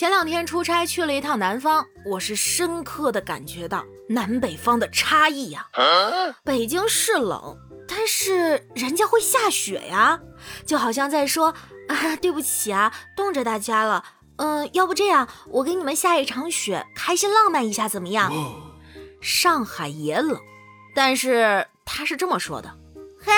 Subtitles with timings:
[0.00, 5.68] 前两天出差去了一趟南方，我是深刻的感觉到南北方的差异呀。
[6.42, 7.54] 北京是冷，
[7.86, 10.18] 但是人家会下雪呀，
[10.64, 11.54] 就好像在说
[11.88, 14.02] 啊，对不起啊，冻着大家了。
[14.36, 18.32] 嗯，要不这样，我给你们下一场雪，开心浪漫一下，怎么样？
[19.20, 20.40] 上海也冷，
[20.94, 22.74] 但是他是这么说的：
[23.22, 23.32] 嘿，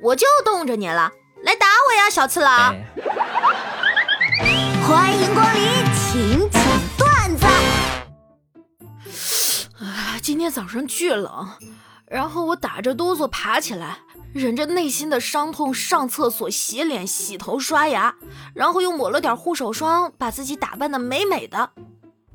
[0.00, 1.12] 我就冻着你了，
[1.42, 2.74] 来打我呀，小次郎！
[4.88, 5.25] 欢迎
[10.46, 11.48] 天早上巨冷，
[12.06, 13.98] 然后我打着哆嗦爬起来。
[14.32, 18.14] 忍着内心的伤痛上厕所洗脸洗头刷牙，
[18.54, 21.70] 然后又抹了点护手霜，把自己打扮的美美的。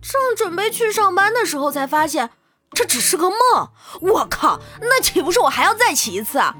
[0.01, 2.31] 正准备去上班的时候，才发现
[2.73, 3.70] 这只是个梦。
[4.01, 6.53] 我靠，那岂不是我还要再起一次啊？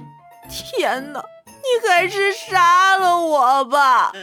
[0.48, 4.14] 天哪，你还是杀了我吧！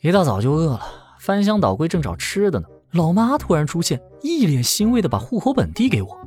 [0.00, 0.80] 一大早就饿了，
[1.18, 6.18] 翻箱倒柜正找吃的呢，老妈突然出现，一脸欣慰的把户口本递给我，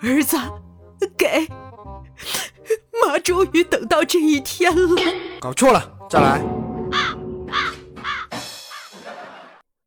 [0.00, 0.36] 儿子。
[1.18, 1.46] 给
[3.06, 5.02] 妈，终于等到这一天了。
[5.40, 6.40] 搞错了，再来。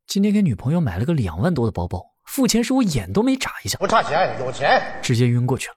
[0.06, 5.74] 今天给女朋友买了个两万多的包包，付钱时我眼都没眨一下，不差钱，有钱，直接晕过去了。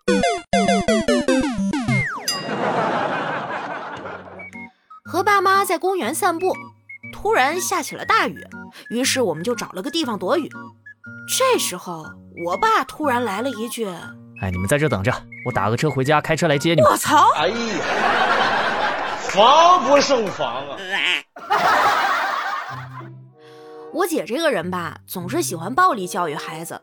[5.04, 6.54] 和爸妈在公园散步，
[7.12, 8.36] 突然下起了大雨，
[8.88, 10.50] 于是我们就找了个地方躲雨。
[11.28, 12.06] 这时候，
[12.46, 13.86] 我爸突然来了一句。
[14.42, 15.12] 哎，你们在这等着，
[15.44, 16.91] 我打个车回家，开车来接你们。
[16.91, 17.30] 我操！
[17.36, 17.54] 哎呀，
[19.28, 20.76] 防不胜防啊！
[23.92, 26.80] 我姐这个人吧，总是喜欢暴力教育孩子。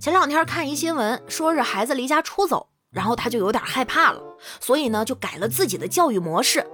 [0.00, 4.20] 前两天看一新闻，说是孩子离家出走，然后她就有点害怕了，
[4.60, 6.66] 所以呢，就改了自己的教育模式。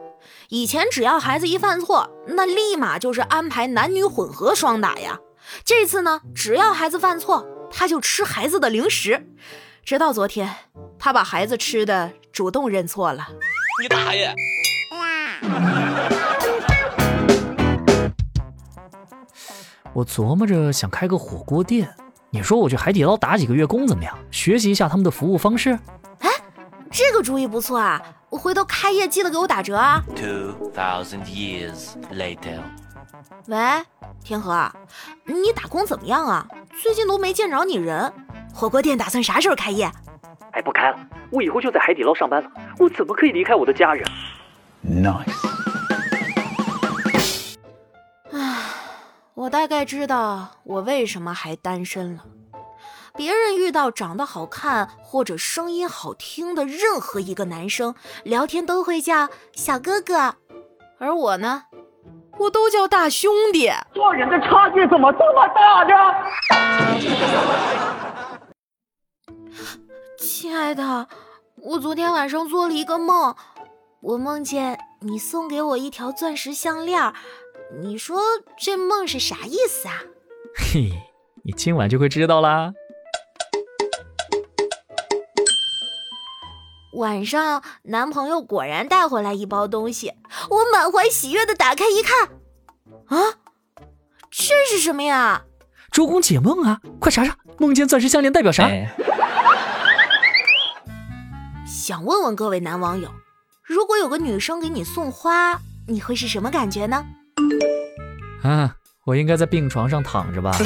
[0.49, 5.19] 以前只要孩子一犯错，那立马就是安排男女混合双打呀。
[5.65, 9.27] 这次呢，只要孩子犯错，他就吃孩子的零食。
[9.85, 10.55] 直到昨天，
[10.99, 13.27] 他把孩子吃的主动认错了。
[13.83, 14.35] 你大爷！
[19.93, 21.95] 我琢磨着想开个火锅店，
[22.31, 24.19] 你说我去海底捞打几个月工怎么样？
[24.31, 25.79] 学习一下他们的服务方式。
[26.19, 26.31] 哎，
[26.91, 28.03] 这个主意不错啊！
[28.35, 30.03] 我回头开业记得给我打折啊。
[30.17, 32.61] Two thousand years later。
[33.47, 33.57] 喂，
[34.25, 34.69] 天河，
[35.25, 36.45] 你打工怎么样啊？
[36.83, 38.13] 最近都没见着你人。
[38.53, 39.89] 火锅店打算啥时候开业？
[40.51, 40.99] 哎，不开了，
[41.31, 42.51] 我以后就在海底捞上班了。
[42.81, 44.05] 我怎么可以离开我的家人
[44.85, 45.33] ？Nice。
[48.33, 48.59] 唉，
[49.35, 52.25] 我大概知道我为什么还单身了。
[53.17, 57.95] 别人遇到长得好看或者声音好听的任何一个男生，
[58.25, 60.35] 聊天都会叫小哥哥，
[60.99, 61.63] 而我呢，
[62.41, 63.71] 我都叫大兄弟。
[63.93, 65.95] 做人的差距怎么这么大呢？
[70.19, 71.07] 亲爱的，
[71.55, 73.37] 我昨天晚上做了一个梦，
[74.01, 77.13] 我梦见你送给我一条钻石项链，
[77.81, 78.21] 你说
[78.59, 80.03] 这梦是啥意思啊？
[80.57, 80.91] 嘿，
[81.45, 82.73] 你今晚就会知道啦。
[86.95, 90.13] 晚上男朋友果然带回来一包东西，
[90.49, 92.29] 我满怀喜悦的打开一看，
[93.07, 93.35] 啊，
[94.31, 95.43] 这是什么呀？
[95.91, 98.69] 周公解梦啊，快查查，梦见钻石项链代表啥？
[101.67, 103.11] 想问问各位男网友，
[103.63, 107.05] 如果有个女生给你送花，你会是什么感觉呢？
[108.43, 110.57] 啊，我应该在病床上躺着吧。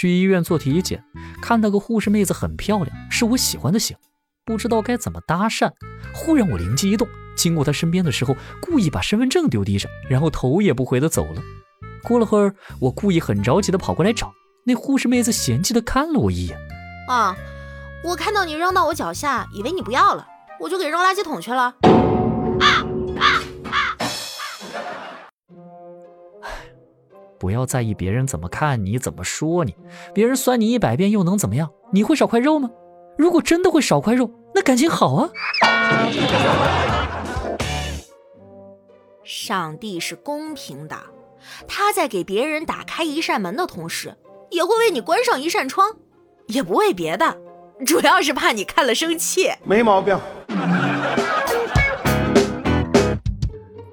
[0.00, 1.02] 去医院做体检，
[1.42, 3.96] 看到个护士妹子很漂亮，是我喜欢的型，
[4.44, 5.72] 不知道该怎么搭讪。
[6.14, 11.42] 忽然我灵机一动，经过她身边的时候，故意把身份证丢地上，然后头也不回的走了。
[12.04, 14.32] 过了会儿，我故意很着急的跑过来找，
[14.66, 16.56] 那护士妹子嫌弃的看了我一眼，
[17.08, 17.36] 啊。
[18.04, 20.24] 我看到你扔到我脚下，以为你不要了，
[20.60, 21.74] 我就给扔垃圾桶去了。
[27.38, 29.76] 不要在意别人怎么看你，怎么说你，
[30.12, 31.70] 别人酸你一百遍又能怎么样？
[31.92, 32.70] 你会少块肉吗？
[33.16, 35.30] 如果真的会少块肉，那感情好啊。
[39.22, 40.96] 上帝是公平的，
[41.66, 44.16] 他在给别人打开一扇门的同时，
[44.50, 45.96] 也会为你关上一扇窗，
[46.46, 47.38] 也不为别的。
[47.86, 50.18] 主要是怕你看了生气，没毛病。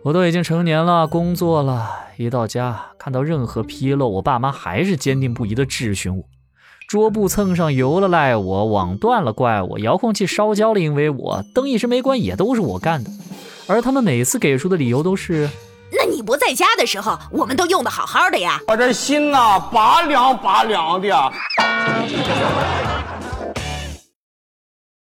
[0.03, 6.24] 我都已经成年了，工作了，一到家看到任何纰漏，我爸妈还是坚定不移的质询我：
[6.88, 13.12] 桌布蹭上油了赖我，网断了怪我，遥控器烧焦了因为我，灯一直没关也都是我干的。
[13.68, 15.48] 而他们每次给出的理由都是：
[15.92, 18.60] 那你不在家的时候，我们都用的好好的呀。
[18.68, 21.31] 我这心呐、拔凉拔凉的。